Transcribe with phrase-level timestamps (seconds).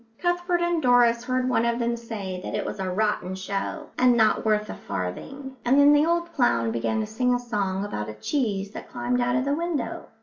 [0.17, 4.17] Cuthbert and Doris heard one of them say that it was a rotten show and
[4.17, 8.09] not worth a farthing; and then the old clown began to sing a song about
[8.09, 10.07] a cheese that climbed out of the window.